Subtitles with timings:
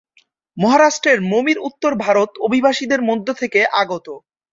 [0.57, 4.07] মহারাষ্ট্রের মমিন উত্তর ভারত অভিবাসীদের মধ্য থেকে আগত।